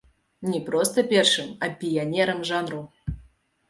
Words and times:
Не 0.53 0.61
проста 0.69 1.05
першым, 1.13 1.53
а 1.63 1.71
піянерам 1.79 2.45
жанру. 2.53 2.85